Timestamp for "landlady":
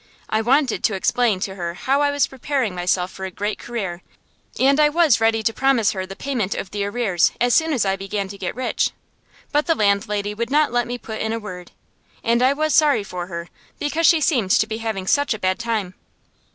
9.75-10.33